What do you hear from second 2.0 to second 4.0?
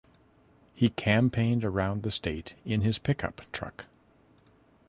the state in his pickup truck.